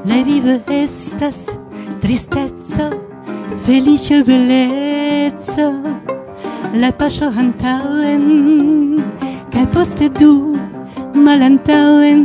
La 0.04 0.22
vivo 0.22 0.58
estas 0.68 1.46
tristezo 2.00 2.90
felice 3.64 4.22
bellezzo 4.26 5.68
la 6.74 6.90
paŝo 6.98 7.28
antaŭen 7.42 8.24
kaj 9.52 9.66
poste 9.74 10.08
du 10.18 10.32
malantaŭen 11.26 12.24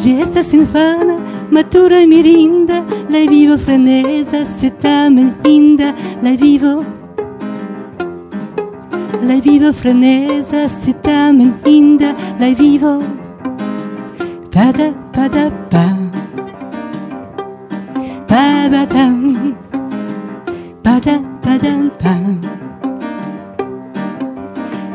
ĝi 0.00 0.14
estas 0.24 0.54
infana 0.56 1.18
matura 1.50 2.00
e 2.04 2.06
mirinda 2.14 2.80
la 3.12 3.22
vivo 3.34 3.58
freneza 3.66 4.44
se 4.46 4.70
tamen 4.86 5.34
inda 5.52 5.92
la 6.22 6.32
vivo 6.44 6.74
la 9.28 9.36
vivo 9.50 9.72
freneza 9.82 10.68
se 10.68 10.96
tamen 11.02 11.52
inda 11.76 12.14
la 12.40 12.50
vivo 12.64 12.96
pada 14.56 14.92
pada 15.12 15.50
pa 15.70 16.05
pa 18.36 18.68
ba 18.72 18.82
tam 18.94 19.56
pada 20.84 21.14
pada 21.44 21.72
pam 22.02 22.36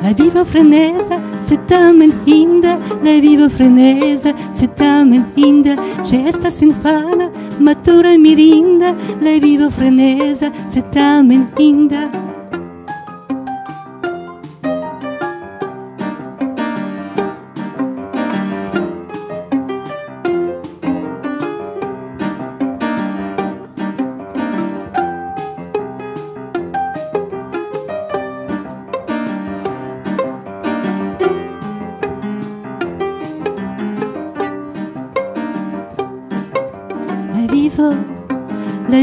La 0.04 0.12
vivo 0.13 0.41
freneza, 0.51 1.15
se 1.47 1.56
tamen 1.71 2.12
inda, 2.25 2.73
la 3.06 3.13
vivo 3.25 3.47
freneza, 3.58 4.32
se 4.51 4.67
tamen 4.67 5.23
inda, 5.36 5.75
se 6.10 6.17
estas 6.32 6.62
infana, 6.67 7.27
matura 7.60 8.12
mirinda, 8.25 8.89
la 9.25 9.34
vivo 9.45 9.69
freneza, 9.69 10.47
se 10.73 10.82
tamen 10.95 11.43
inda. 11.60 12.04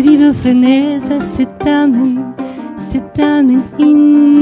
vivo 0.02 0.32
freneza, 0.32 1.20
se 1.20 1.46
tamen, 1.64 2.34
se 2.90 3.00
tamen 3.14 3.62
in 3.78 4.37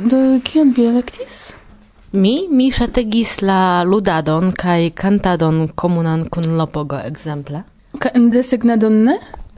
do 0.00 0.40
kion 0.44 0.72
vi 0.76 0.86
elektis? 0.88 1.54
Mi 2.12 2.46
mi 2.50 2.70
ŝategis 2.70 3.40
la 3.42 3.82
ludadon 3.82 4.52
kaj 4.54 4.90
kantadon 4.98 5.68
komunan 5.74 6.28
kun 6.30 6.56
Lopogo 6.58 6.98
ekzemple. 6.98 7.64
Kaj 7.98 8.12
desegnadon 8.34 9.00
ne? 9.08 9.16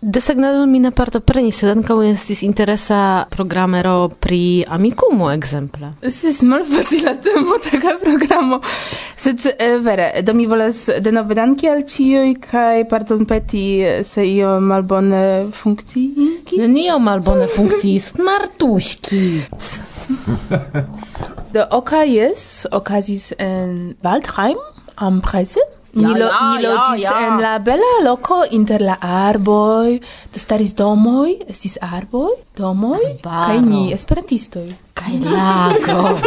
De 0.09 0.21
mi 0.67 0.79
ne 0.79 0.93
partoprenis, 0.95 1.57
sed 1.59 1.71
ankaŭ 1.73 1.97
estis 2.07 2.45
interesa 2.47 3.27
programero 3.31 4.09
pri 4.09 4.63
Amikumu 4.69 5.33
ekzemple. 5.33 5.89
Estis 6.03 6.43
malfacila 6.47 7.17
temo 7.25 7.57
taka 7.59 7.97
programo. 8.05 8.61
Sed 9.17 9.43
eh, 9.59 9.79
vere, 9.83 10.23
do 10.23 10.33
mi 10.33 10.47
volas 10.47 10.85
denove 11.03 11.35
danki 11.35 11.67
al 11.69 11.83
ĉiuj 11.83 12.37
kaj 12.45 12.85
pardonpeti 12.89 13.65
se 14.07 14.23
io 14.31 14.61
malbone 14.61 15.51
funkciigi. 15.51 16.61
Nenio 16.61 17.01
malbone 17.03 17.49
funkciis. 17.57 18.13
Martuśki. 18.23 19.25
do 21.55 21.67
oka 21.71 22.05
jest 22.05 22.67
okazis 22.71 23.33
en 23.39 23.97
Waldheim 24.03 24.63
am 24.95 25.21
Presse. 25.21 25.61
Ni, 25.97 26.13
lo, 26.13 26.29
ja, 26.29 26.53
ni 26.53 26.61
logis 26.61 27.03
ja, 27.03 27.11
ja. 27.11 27.27
en 27.27 27.41
la 27.41 27.55
bela 27.65 27.93
loco 28.05 28.43
inter 28.53 28.83
la 28.85 28.99
arboj, 29.01 29.97
do 30.33 30.41
staris 30.41 30.75
domoj, 30.77 31.31
estis 31.49 31.79
arboj, 31.81 32.35
domoj, 32.59 33.01
kaj 33.25 33.63
ni 33.65 33.95
esperantistoj. 33.97 34.67
Kaj 34.97 35.15
lago. 35.25 36.13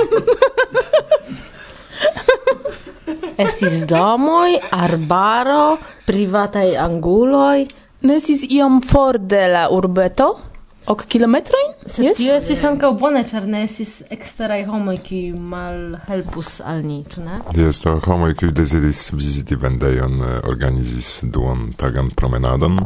estis 3.45 3.85
domoj, 3.85 4.57
arbaro, 4.73 5.77
privataj 6.09 6.73
anguloj. 6.81 7.67
Ne 8.09 8.17
estis 8.17 8.47
iom 8.49 8.81
for 8.81 9.21
de 9.21 9.45
la 9.53 9.67
urbeto, 9.75 10.33
ok 10.89 11.05
kilometrojn? 11.05 11.73
Sed 11.85 12.05
yes? 12.05 12.17
tio 12.17 12.35
estis 12.37 12.63
ankaŭ 12.67 12.91
bone, 12.99 13.21
ĉar 13.29 13.45
ne 13.49 13.63
estis 13.67 13.99
eksteraj 14.13 14.63
homoj, 14.69 14.97
kiuj 15.05 15.35
malhelpus 15.51 16.59
al 16.65 16.81
ni, 16.85 17.03
ĉu 17.09 17.25
ne? 17.25 17.41
Jes, 17.57 17.83
do 17.85 17.97
homoj, 18.07 18.33
kiuj 18.39 18.55
deziris 18.57 19.03
viziti 19.13 19.57
vendejon, 19.59 20.17
organizis 20.49 21.19
duon 21.33 21.69
tagan 21.79 22.09
promenadon. 22.17 22.81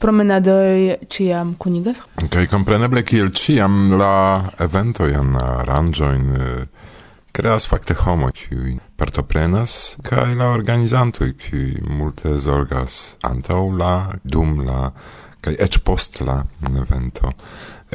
Promenadoj 0.00 0.96
ĉiam 1.12 1.56
kunigas? 1.60 2.00
Kaj 2.32 2.46
kompreneble 2.48 3.02
kiel 3.04 3.34
ĉiam 3.36 3.98
la 4.00 4.14
eventojn, 4.64 5.34
aranĝojn, 5.42 6.30
creas 7.32 7.66
fakte 7.68 7.94
homo 7.94 8.30
qui 8.34 8.78
partoprenas 8.98 9.96
kaj 10.02 10.34
la 10.34 10.50
organizantoj 10.54 11.30
qui 11.42 11.78
multe 11.86 12.38
zorgas 12.38 13.16
antaŭ 13.22 13.60
la 13.82 13.92
dum 14.24 14.58
la 14.66 14.90
kaj 15.44 15.56
eĉ 15.66 15.80
post 15.84 16.20
la 16.26 16.42
evento. 16.70 17.32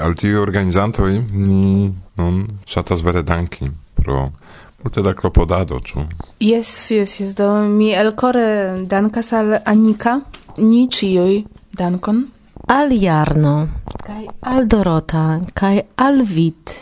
Al 0.01 0.15
tiuj 0.17 0.41
organizantoj 0.41 1.11
ni 1.31 1.93
nun 2.17 2.41
ŝatas 2.67 3.03
vere 3.05 3.23
danki 3.23 3.69
pro 3.95 4.29
multe 4.83 5.01
da 5.01 5.13
klopodado, 5.13 5.79
ĉu? 5.79 6.03
Jes, 6.39 6.91
jes, 6.91 7.19
jes, 7.19 7.33
do 7.35 7.49
mi 7.69 7.89
elkore 7.93 8.85
dankas 8.85 9.31
al 9.33 9.57
Anika, 9.65 10.19
ni 10.57 10.85
ĉiuj 10.87 11.43
dankon. 11.73 12.25
Al 12.67 12.93
Jarno, 12.93 13.55
kaj 14.05 14.23
al 14.51 14.67
Dorota, 14.69 15.25
kaj 15.53 15.79
al 16.01 16.21
Vit, 16.25 16.73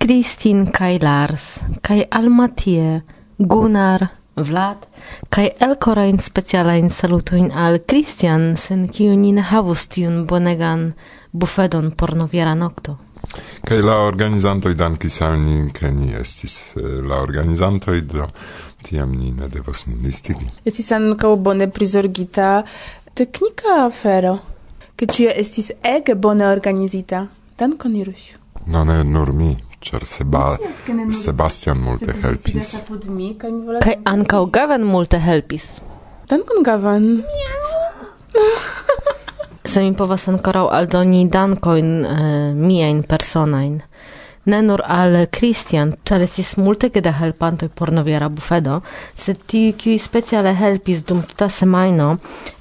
Kristin 0.00 0.66
kaj 0.72 0.98
Lars, 1.02 1.46
kaj 1.80 2.02
al 2.10 2.28
Matie, 2.32 3.00
Gunnar, 3.38 4.08
Vlad, 4.36 4.86
kai 5.28 5.50
speciala 5.50 6.18
specialain 6.18 6.90
salutoin 6.90 7.50
al 7.52 7.78
Christian, 7.86 8.56
sen 8.56 8.88
kiu 8.88 9.14
nin 9.16 9.38
havus 9.38 9.88
tiun 9.88 10.26
bonegan 10.26 10.94
bufedon 11.32 11.90
por 11.90 12.14
noviera 12.16 12.54
nocto. 12.54 12.96
Kaj 13.68 13.80
la 13.82 13.96
organizantoj 14.06 14.74
dankis 14.74 15.20
al 15.22 15.38
ni, 15.40 15.70
ke 15.72 15.90
ni 15.92 16.14
estis 16.14 16.74
eh, 16.76 17.00
la 17.04 17.20
organizantoj, 17.20 18.00
do 18.00 18.26
tiam 18.82 19.12
ni 19.12 19.32
ne 19.32 19.48
devos 19.48 19.86
nin 19.86 20.00
listigi. 20.02 20.48
Estis 20.64 20.92
ankaŭ 20.92 21.36
bone 21.36 21.68
prizorgita 21.70 22.62
teknika 23.14 23.84
afero, 23.86 24.38
ke 24.96 25.06
ĉio 25.06 25.30
estis 25.36 25.72
ege 25.82 26.14
bone 26.14 26.48
organizita. 26.48 27.26
Dankon, 27.58 27.96
Irusiu. 27.96 28.38
No 28.66 28.84
ne 28.84 29.02
nur 29.04 29.32
mi, 29.32 29.56
Ĉar 29.82 30.04
Seba 30.06 30.56
Sebastian 31.10 31.80
multe 31.82 32.14
helpis. 32.22 32.84
Kaj 33.82 33.96
ankaŭ 34.06 34.44
Gavan 34.54 34.84
multe 34.86 35.18
helpis. 35.18 35.80
Dankon 36.30 36.62
Gavan. 36.62 37.08
Se 39.72 39.82
mi 39.82 39.90
povas 39.98 40.28
ankoraŭ 40.30 40.68
aldoni 40.78 41.24
dankojn 41.34 41.90
eh, 42.04 42.14
miajn 42.54 43.02
personajn. 43.10 43.80
Ne 44.44 44.62
nur 44.66 44.82
al 44.86 45.16
Christian, 45.34 45.92
ĉar 46.06 46.24
estis 46.26 46.56
multege 46.58 47.02
da 47.02 47.12
helpantoj 47.14 47.68
por 47.78 47.92
noviera 47.94 48.28
bufedo, 48.28 48.80
sed 49.14 49.42
tiuj 49.50 49.74
kiuj 49.82 49.98
speciale 50.02 50.54
helpis 50.58 51.04
dum 51.06 51.22
tuta 51.22 51.48
semajno 51.50 52.16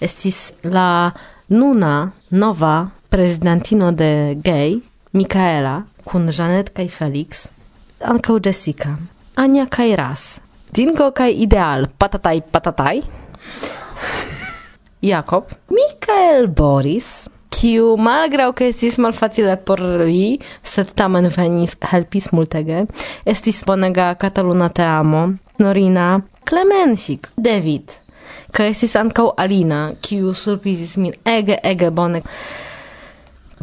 estis 0.10 0.52
la 0.64 1.12
nuna 1.50 2.12
nova 2.30 2.76
prezidentino 3.10 3.92
de 3.92 4.12
Gej, 4.46 4.78
Mikaela, 5.12 5.82
kun 6.08 6.30
Janet 6.32 6.70
kaj 6.72 6.86
Felix, 6.88 7.50
ankaŭ 8.00 8.38
Jessica, 8.46 8.94
Ania 9.36 9.66
kaj 9.68 9.90
Ras, 10.00 10.24
Dingo 10.72 11.10
kaj 11.12 11.34
Ideal, 11.36 11.90
patataj 12.00 12.38
patataj, 12.48 13.02
Jakob, 15.04 15.52
Mikael 15.76 16.48
Boris, 16.48 17.28
kiu 17.52 17.98
malgraŭ 18.00 18.54
ke 18.56 18.72
estis 18.72 18.96
malfacile 19.04 19.58
por 19.60 19.84
li, 19.84 20.40
sed 20.64 20.96
tamen 20.96 21.28
venis 21.36 21.76
helpis 21.92 22.32
multege, 22.32 22.86
estis 23.28 23.66
bonega 23.68 24.14
kataluna 24.16 24.72
teamo, 24.72 25.28
Norina, 25.60 26.22
Klemenfik, 26.48 27.34
David, 27.36 28.00
kaj 28.56 28.72
estis 28.72 28.96
ankaŭ 28.96 29.34
Alina, 29.36 29.90
kiu 30.00 30.32
surprizis 30.32 30.96
min 30.96 31.20
ege 31.28 31.60
ege 31.68 31.92
bone. 31.92 32.24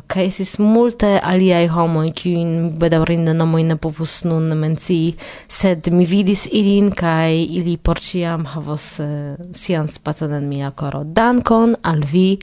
Kaj 0.06 0.24
estis 0.30 0.54
multe 0.62 1.10
aliaj 1.22 1.66
homoj, 1.74 2.10
kiujn 2.16 2.52
bedaŭrinde 2.80 3.34
nomoj 3.36 3.64
ne 3.70 3.76
povus 3.80 4.22
nun 4.28 4.52
mencii, 4.60 5.14
sed 5.48 5.90
mi 5.94 6.06
vidis 6.08 6.46
ilin 6.60 6.90
kaj 6.96 7.34
ili 7.60 7.76
por 7.76 8.00
ĉiam 8.00 8.46
havos 8.54 8.86
uh, 9.02 9.36
sian 9.54 9.88
spacon 9.88 10.34
en 10.38 10.48
mia 10.48 10.70
koro. 10.70 11.04
Dankon 11.04 11.76
al 11.82 12.02
vi! 12.12 12.38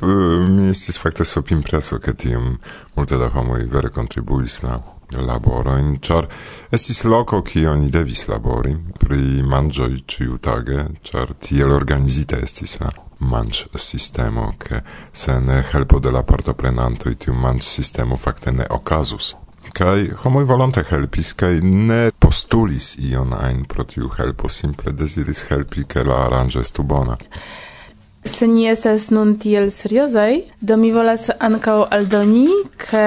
Uh, 0.00 0.48
mi 0.48 0.70
estis 0.70 0.98
fakte 1.02 1.26
sopimpreso, 1.28 1.98
ke 1.98 2.14
tiam 2.14 2.56
multe 2.96 3.18
da 3.18 3.30
homoj 3.34 3.64
vere 3.72 3.92
kontribuis 3.94 4.62
la 4.62 4.78
laborojn, 5.12 5.96
ĉar 6.00 6.28
estis 6.72 7.04
loko, 7.04 7.42
kie 7.44 7.66
oni 7.68 7.90
devis 7.92 8.26
labori 8.28 8.74
pri 9.00 9.42
manĝoj 9.44 9.92
ĉiutage, 10.08 10.86
ĉar 11.04 11.34
tiel 11.40 11.72
organizita 11.76 12.40
estis 12.40 12.78
la 12.80 12.92
manch 13.22 13.68
sistemo, 13.74 14.54
che 14.58 14.82
sen 15.10 15.48
helpo 15.72 15.98
de 15.98 16.10
la 16.10 16.22
partoprenanto 16.22 17.08
i 17.08 17.16
tiu 17.16 17.32
manch 17.32 17.62
sistemo 17.62 18.16
fakte 18.16 18.50
ne 18.50 18.66
okazus. 18.68 19.36
Kai 19.72 20.10
homo 20.24 20.44
volonte 20.44 20.84
helpis, 20.90 21.32
kai 21.34 21.60
ne 21.62 22.10
postulis 22.18 22.96
ion 22.98 23.32
ein 23.32 23.64
pro 23.64 23.84
tiu 23.84 24.10
helpo, 24.18 24.48
simple 24.48 24.92
desiris 24.92 25.46
helpi, 25.48 25.86
ke 25.86 26.04
la 26.04 26.26
aranĝo 26.26 26.60
estu 26.60 26.82
bona. 26.82 27.16
Se 28.24 28.46
ni 28.46 28.66
estas 28.68 29.08
nun 29.10 29.38
tiel 29.38 29.70
seriozaj, 29.70 30.42
do 30.60 30.76
mi 30.76 30.92
volas 30.94 31.30
ankaŭ 31.40 31.78
aldoni, 31.90 32.44
ke 32.78 33.06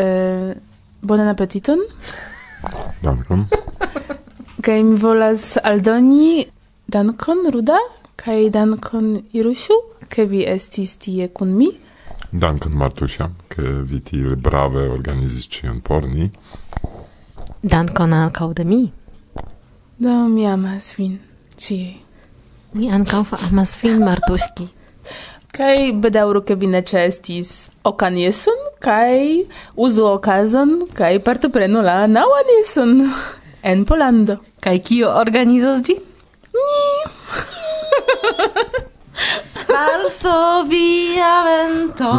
eh, 0.00 0.54
bonan 1.02 1.28
apetiton. 1.30 1.84
Dankon. 3.02 3.44
Kaj 4.64 4.80
mi 4.82 4.96
volas 4.98 5.58
aldoni 5.62 6.46
dankon, 6.88 7.44
ruda? 7.52 7.78
Kai 8.16 8.50
dankon 8.50 9.16
Irusiu, 9.34 9.76
ke 10.08 10.24
vi 10.30 10.44
estis 10.46 10.94
tie 11.02 11.28
kun 11.28 11.54
mi. 11.58 11.68
Dankon 12.32 12.76
Martusia, 12.78 13.28
ke 13.48 13.62
vi 13.90 14.00
tiel 14.00 14.36
brave 14.36 14.88
organizis 14.90 15.48
ĉion 15.50 15.80
por 15.84 16.06
ni. 16.08 16.30
Dankon 17.62 18.12
ankaŭ 18.12 18.52
de 18.54 18.64
mi. 18.64 18.80
Do 19.98 20.14
mi 20.28 20.46
amas 20.46 20.94
vin 20.98 21.18
ĉie. 21.58 21.94
Mi 22.74 22.90
ankaŭ 22.90 23.24
amas 23.48 23.76
vin 23.82 24.02
Martuski. 24.04 24.68
Kai 25.54 25.92
bedaŭru 26.02 26.42
ke 26.46 26.56
vi 26.58 26.66
ne 26.70 26.82
ĉeestis 26.82 27.50
okan 27.86 28.16
jeson 28.18 28.62
kaj 28.82 29.44
uzu 29.86 30.06
okazon 30.10 30.72
kaj 30.98 31.12
partoprenu 31.26 31.82
la 31.86 32.00
naŭan 32.10 32.50
jeson 32.58 32.96
en 33.62 33.84
Polando. 33.86 34.40
Kaj 34.60 34.78
kio 34.88 35.14
organizos 35.20 35.84
ĝin? 35.86 36.02
Ni. 36.58 37.23
Varsovia 39.68 41.32
vento 41.46 42.12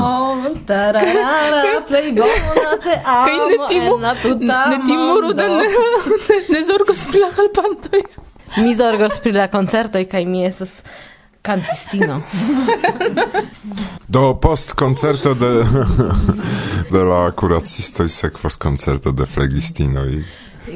tararara 0.68 1.82
plej 1.88 2.12
bona 2.20 2.72
te 2.84 2.96
amo 3.06 3.68
en 3.70 4.02
la 4.02 4.14
tuta 4.16 4.60
Ne 4.72 4.80
timuru 4.86 5.34
da 5.34 5.48
ne, 5.48 5.68
ne 6.50 6.64
zorgos 6.64 7.08
pri 7.12 7.20
la 7.26 7.32
helpantoj 7.38 8.04
Mi 8.64 8.76
zorgos 8.76 9.20
pri 9.20 9.36
la 9.36 9.48
koncertoj 9.52 10.06
kaj 10.10 10.26
mi 10.26 10.46
estas 10.46 10.82
cantistino. 11.46 12.22
Do 14.08 14.40
post 14.42 14.74
concerto 14.74 15.34
de 15.34 15.52
de 16.94 17.04
la 17.04 17.32
curacisto 17.32 18.08
sekvos 18.10 18.56
concerto 18.56 19.12
de 19.12 19.26
flegistino 19.26 20.06
i 20.06 20.24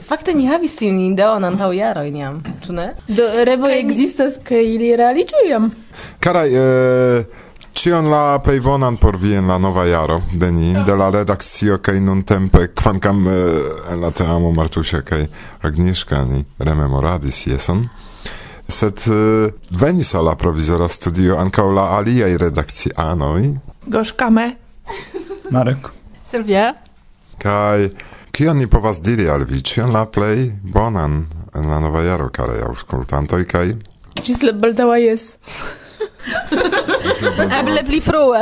fakte 0.01 0.33
ni 0.33 0.47
havis 0.47 0.75
tiun 0.79 0.99
ideon 1.09 1.45
antaŭ 1.47 1.69
jaroj 1.75 2.09
jam, 2.15 2.41
ĉu 2.65 2.73
ne? 2.73 2.87
Do 3.07 3.27
revoj 3.47 3.75
ekzistas 3.79 4.39
kaj 4.43 4.63
ili 4.75 4.95
realiĝu 4.99 5.45
jam. 5.49 5.71
Karaj, 6.19 6.49
e... 6.55 7.45
Cion 7.79 8.09
la 8.11 8.39
plej 8.43 8.59
bonan 8.59 8.97
por 8.97 9.15
vi 9.15 9.35
en 9.37 9.47
la 9.47 9.55
nova 9.57 9.85
jaro, 9.85 10.17
Deni, 10.35 10.73
de 10.85 10.95
la 10.97 11.05
redakcio 11.13 11.77
kaj 11.77 11.99
nuntempe, 12.01 12.65
kvankam 12.75 13.21
e, 13.27 13.35
en 13.93 14.01
la 14.01 14.09
teamo 14.11 14.51
Martusia 14.51 14.99
kaj 15.01 15.27
Agnieszka 15.61 16.25
ni 16.25 16.43
rememoradis 16.57 17.45
jeson, 17.47 17.85
sed 18.67 19.01
eh, 19.07 19.53
venis 19.71 20.13
al 20.15 20.25
la 20.25 20.35
provizora 20.35 20.87
studio 20.87 21.37
ankaŭ 21.41 21.71
la 21.73 21.85
aliaj 21.97 22.37
redakcianoj. 22.37 23.47
Goszkame. 23.85 24.55
Marek. 25.49 25.89
Sylwia. 26.29 26.73
Kaj 27.41 27.89
Kion 28.31 28.57
ni 28.57 28.67
povas 28.67 29.01
diri 29.01 29.27
al 29.29 29.43
vi? 29.49 29.61
Cion 29.63 29.91
la 29.93 30.05
plej 30.05 30.51
bonan 30.63 31.25
en 31.55 31.69
la 31.69 31.79
nova 31.83 32.01
jaro, 32.05 32.29
karaj 32.33 32.61
aŭskultantoj 32.69 33.43
kaj... 33.49 33.67
Ĝis 34.23 34.41
la 34.43 34.51
baldaŭa 34.53 34.97
jes. 34.99 35.25
Eble 37.59 37.83
pli 37.87 37.99
frue. 38.03 38.41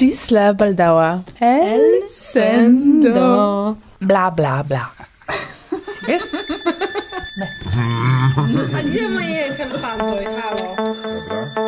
Ĝis 0.00 0.30
la 0.34 0.52
baldaŭa. 0.58 1.10
elsendo. 1.40 3.28
Bla, 4.00 4.30
bla, 4.30 4.62
bla. 4.62 4.86
Wiesz? 6.08 6.22
Nie. 7.36 7.48
A 8.78 8.82
gdzie 8.82 9.08
moje 9.08 9.52
helpantoj? 9.58 10.24
Halo. 10.24 10.76
Dobra. 11.28 11.67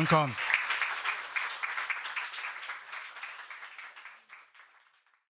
ankommt. 0.00 0.39